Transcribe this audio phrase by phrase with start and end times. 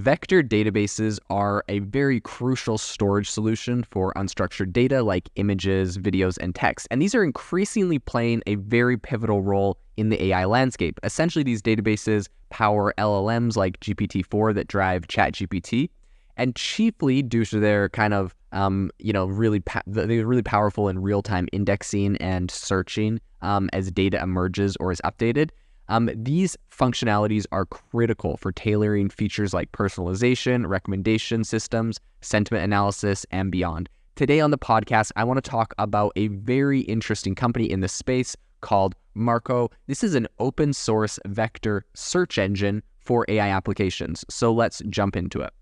[0.00, 6.54] Vector databases are a very crucial storage solution for unstructured data like images, videos, and
[6.54, 6.88] text.
[6.92, 10.98] And these are increasingly playing a very pivotal role in the AI landscape.
[11.02, 15.90] Essentially, these databases power LLMs like GPT 4 that drive ChatGPT.
[16.36, 21.00] And chiefly due to their kind of, um, you know, really, they're really powerful in
[21.00, 25.50] real time indexing and searching um, as data emerges or is updated.
[25.90, 33.50] Um, these functionalities are critical for tailoring features like personalization, recommendation systems, sentiment analysis, and
[33.50, 33.88] beyond.
[34.14, 37.88] Today on the podcast, I want to talk about a very interesting company in the
[37.88, 39.68] space called Marqo.
[39.88, 44.24] This is an open source vector search engine for AI applications.
[44.30, 45.52] So let's jump into it.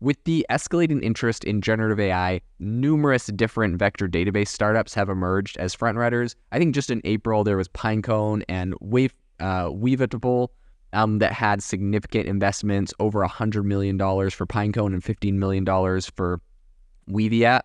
[0.00, 5.74] With the escalating interest in generative AI, numerous different vector database startups have emerged as
[5.74, 6.34] front frontrunners.
[6.52, 9.70] I think just in April, there was Pinecone and Wave, uh,
[10.92, 15.64] um, that had significant investments, over $100 million for Pinecone and $15 million
[16.14, 16.40] for
[17.08, 17.62] Weaviate.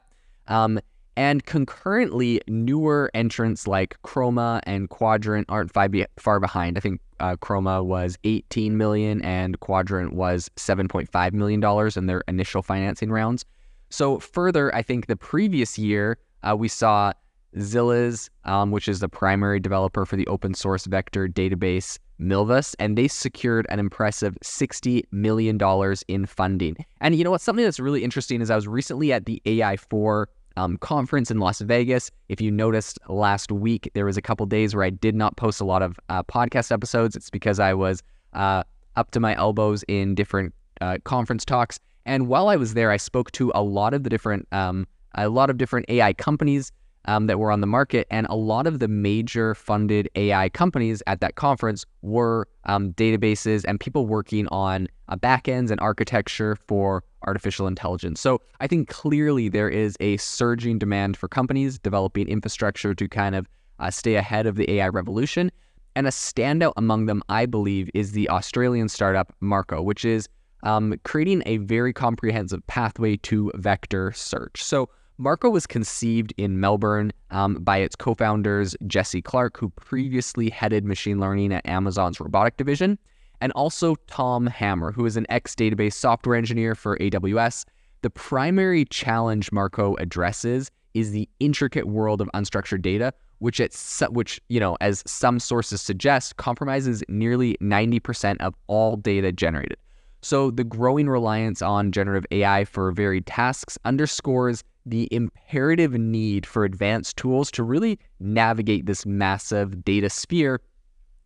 [0.48, 0.80] Um,
[1.18, 5.72] and concurrently, newer entrants like Chroma and Qdrant aren't
[6.20, 6.78] far behind.
[6.78, 12.22] I think uh, Chroma was 18 million and Qdrant was 7.5 million dollars in their
[12.28, 13.46] initial financing rounds.
[13.90, 17.14] So further, I think the previous year uh, we saw
[17.58, 22.98] Zilliz, um, which is the primary developer for the open source vector database Milvus, and
[22.98, 25.60] they secured an impressive $60 million
[26.08, 26.78] in funding.
[27.02, 27.42] And you know what?
[27.42, 30.26] Something that's really interesting is I was recently at the AI4
[30.58, 32.12] um, conference in Las Vegas.
[32.30, 35.60] If you noticed last week, there was a couple days where I did not post
[35.60, 37.16] a lot of uh, podcast episodes.
[37.16, 38.02] It's because I was
[38.34, 38.64] uh,
[38.96, 41.80] up to my elbows in different uh, conference talks.
[42.06, 45.30] And while I was there, I spoke to a lot of the different um, a
[45.30, 46.72] lot of different AI companies
[47.06, 48.08] um, that were on the market.
[48.12, 53.64] And a lot of the major funded AI companies at that conference were um, databases
[53.68, 58.20] and people working on uh, backends and architecture for artificial intelligence.
[58.20, 63.36] So I think clearly there is a surging demand for companies developing infrastructure to kind
[63.36, 63.48] of
[63.80, 65.52] uh, stay ahead of the AI revolution.
[65.96, 70.28] And a standout among them, I believe, is the Australian startup Marqo, which is
[70.64, 74.64] um, creating a very comprehensive pathway to vector search.
[74.64, 74.90] So
[75.20, 80.84] Marqo was conceived in Melbourne um, by its co founders, Jesse Clark, who previously headed
[80.84, 83.00] machine learning at Amazon's robotic division,
[83.40, 87.66] and also Tom Hamer, who is an ex database software engineer for AWS.
[88.02, 94.42] The primary challenge Marqo addresses is the intricate world of unstructured data, which it's which
[94.50, 99.78] you know as some sources suggest compromises nearly 90% of all data generated.
[100.22, 106.64] So the growing reliance on generative AI for varied tasks underscores the imperative need for
[106.64, 110.62] advanced tools to really navigate this massive data sphere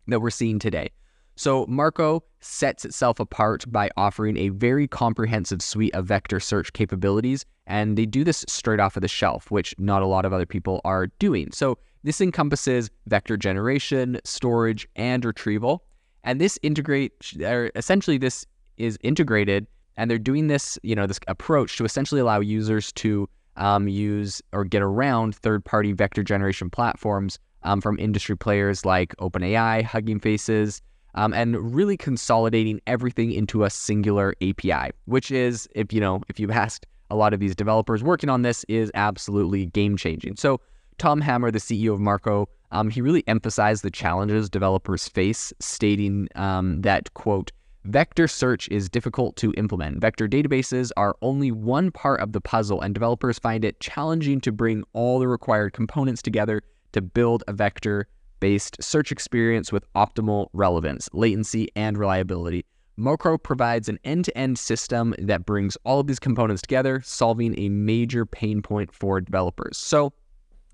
[0.08, 0.90] that we're seeing today.
[1.36, 7.46] So, Marqo sets itself apart by offering a very comprehensive suite of vector search capabilities,
[7.66, 10.44] and they do this straight off of the shelf, which not a lot of other
[10.44, 11.50] people are doing.
[11.52, 15.84] So, this encompasses vector generation, storage, and retrieval.
[16.24, 18.44] And this integrate, or essentially, this
[18.76, 19.66] is integrated,
[19.96, 23.28] and they're doing this, you know, this approach to essentially allow users to
[23.60, 29.14] um, use or get around third party vector generation platforms um, from industry players like
[29.16, 30.82] OpenAI, Hugging Faces,
[31.14, 36.40] um, and really consolidating everything into a singular API, which is, if you know, if
[36.40, 40.36] you've asked a lot of these developers working on this, is absolutely game changing.
[40.36, 40.60] So,
[40.98, 46.28] Tom Hamer, the CEO of Marqo, um, he really emphasized the challenges developers face, stating
[46.34, 47.50] um, that, quote,
[47.84, 50.02] Vector search is difficult to implement.
[50.02, 54.52] Vector databases are only one part of the puzzle, and developers find it challenging to
[54.52, 56.60] bring all the required components together
[56.92, 58.06] to build a vector
[58.38, 62.66] based search experience with optimal relevance, latency, and reliability.
[62.98, 67.58] Marqo provides an end to end system that brings all of these components together, solving
[67.58, 69.78] a major pain point for developers.
[69.78, 70.12] So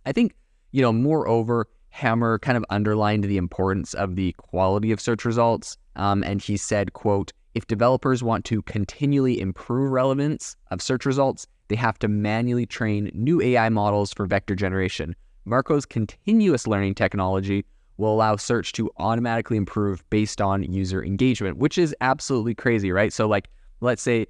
[0.07, 0.35] I think,
[0.73, 5.79] you know, moreover, Hamer kind of underlined the importance of the quality of search results.
[5.97, 11.47] Um, and he said, quote, if developers want to continually improve relevance of search results,
[11.69, 15.17] they have to manually train new AI models for vector generation.
[15.49, 17.65] Marqo's continuous learning technology
[17.97, 23.11] will allow search to automatically improve based on user engagement, which is absolutely crazy, right?
[23.11, 23.49] So, like,
[23.81, 24.27] let's say,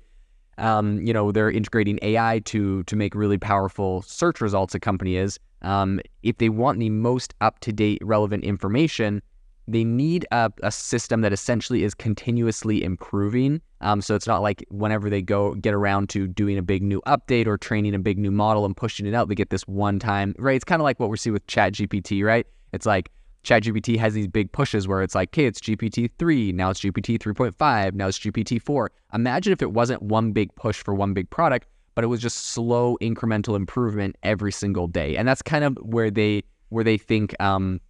[0.59, 4.75] um, you know, they're integrating AI to to make really powerful search results.
[4.75, 9.23] A company is um, if they want the most up to date, relevant information,
[9.69, 13.61] they need a, a, system that essentially is continuously improving.
[13.81, 17.03] Um, so it's not like whenever they go get around to doing a big new
[17.07, 19.99] update or training a big new model and pushing it out, they get this one
[19.99, 20.55] time, right?
[20.55, 22.47] It's kind of like what we see with Chat GPT, right?
[22.73, 23.11] It's like
[23.47, 27.17] ChatGPT has these big pushes where it's like, okay, it's GPT 3, now it's GPT
[27.17, 28.91] 3.5, now it's GPT 4.
[29.15, 32.47] Imagine if it wasn't one big push for one big product, but it was just
[32.47, 35.17] slow incremental improvement every single day.
[35.17, 37.81] And that's kind of where they where they think um,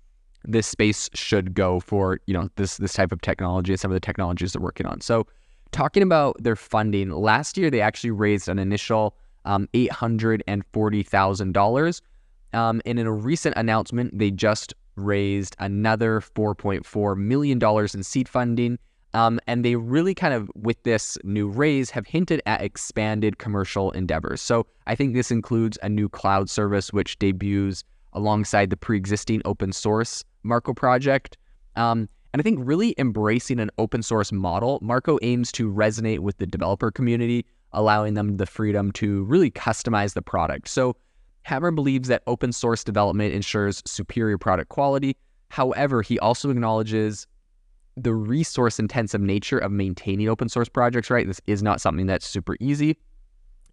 [0.45, 3.97] this space should go for you know this this type of technology and some of
[3.97, 5.01] the technologies they're working on.
[5.01, 5.27] So
[5.73, 9.17] talking about their funding, last year they actually raised an initial
[9.47, 12.03] um, eight hundred and forty thousand dollars.
[12.53, 17.61] Um, and in a recent announcement, they just raised another $4.4 million
[17.95, 18.79] in seed funding.
[19.15, 23.91] Um, and they really kind of, with this new raise, have hinted at expanded commercial
[23.93, 24.43] endeavors.
[24.43, 29.43] So I think this includes a new cloud service, which debuts alongside the pre existing
[29.45, 31.39] open source Marqo project.
[31.77, 36.37] Um, and I think really embracing an open source model, Marqo aims to resonate with
[36.37, 40.69] the developer community, allowing them the freedom to really customize the product.
[40.69, 40.97] So
[41.47, 45.17] Hamer believes that open source development ensures superior product quality.
[45.49, 47.29] However, he also acknowledges
[47.97, 51.25] the resource intensive nature of maintaining open source projects, right?
[51.25, 52.99] This is not something that's super easy.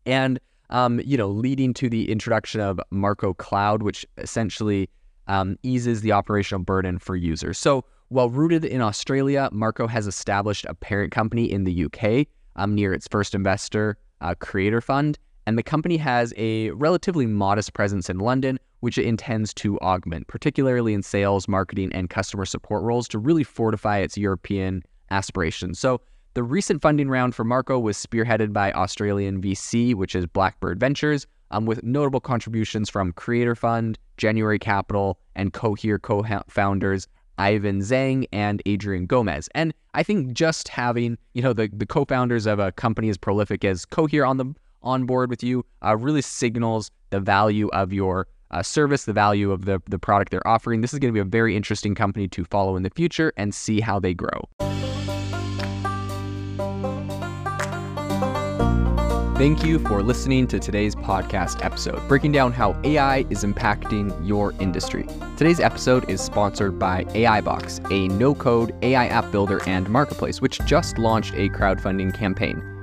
[0.05, 0.39] And,
[0.69, 4.87] um, you know, leading to the introduction of Marqo Cloud, which essentially
[5.27, 7.57] um, eases the operational burden for users.
[7.57, 12.75] So, while rooted in Australia, Marqo has established a parent company in the UK um,
[12.75, 18.09] near its first investor, uh, Creator Fund, and the company has a relatively modest presence
[18.09, 23.07] in London, which it intends to augment, particularly in sales, marketing, and customer support roles
[23.09, 25.79] to really fortify its European aspirations.
[25.79, 26.01] So,
[26.35, 31.27] the recent funding round for Marqo was spearheaded by Australian VC, which is Blackbird Ventures,
[31.51, 37.07] um, with notable contributions from Creator Fund, January Capital, and Cohere co founders
[37.37, 39.49] Ivan Zhang and Adrian Gomez.
[39.55, 43.65] And I think just having, you know, the, the co-founders of a company as prolific
[43.65, 48.27] as Cohere on the on board with you uh, really signals the value of your
[48.51, 50.81] uh, service, the value of the, the product they're offering.
[50.81, 53.53] This is going to be a very interesting company to follow in the future and
[53.53, 54.47] see how they grow.
[59.35, 64.53] Thank you for listening to today's podcast episode, breaking down how AI is impacting your
[64.61, 65.05] industry.
[65.35, 70.59] Today's episode is sponsored by AIbox, a no code AI app builder and marketplace, which
[70.65, 72.72] just launched a crowdfunding campaign.